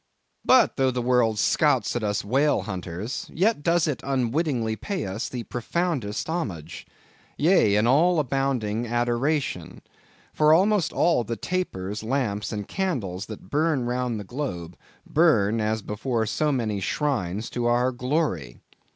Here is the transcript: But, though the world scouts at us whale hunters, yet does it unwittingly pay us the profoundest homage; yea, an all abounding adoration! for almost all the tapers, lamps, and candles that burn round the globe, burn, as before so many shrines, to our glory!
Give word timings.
But, 0.43 0.77
though 0.77 0.89
the 0.89 0.99
world 1.03 1.37
scouts 1.37 1.95
at 1.95 2.01
us 2.03 2.25
whale 2.25 2.61
hunters, 2.63 3.29
yet 3.31 3.61
does 3.61 3.87
it 3.87 4.01
unwittingly 4.03 4.75
pay 4.75 5.05
us 5.05 5.29
the 5.29 5.43
profoundest 5.43 6.27
homage; 6.27 6.87
yea, 7.37 7.75
an 7.75 7.85
all 7.85 8.17
abounding 8.19 8.87
adoration! 8.87 9.83
for 10.33 10.53
almost 10.55 10.91
all 10.91 11.23
the 11.23 11.35
tapers, 11.35 12.01
lamps, 12.01 12.51
and 12.51 12.67
candles 12.67 13.27
that 13.27 13.51
burn 13.51 13.85
round 13.85 14.19
the 14.19 14.23
globe, 14.23 14.75
burn, 15.05 15.61
as 15.61 15.83
before 15.83 16.25
so 16.25 16.51
many 16.51 16.79
shrines, 16.79 17.47
to 17.51 17.67
our 17.67 17.91
glory! 17.91 18.57